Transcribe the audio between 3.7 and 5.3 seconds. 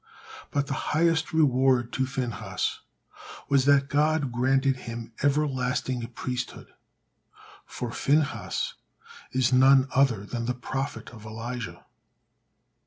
God granted him